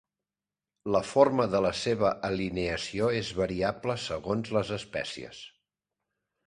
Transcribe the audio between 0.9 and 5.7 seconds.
La forma de la seva alineació és variable segons les espècies.